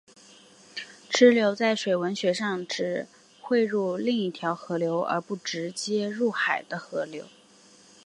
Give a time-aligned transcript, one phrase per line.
[1.11, 3.05] 支流在水文学上指
[3.39, 7.27] 汇入另一条河流而不直接入海的河流。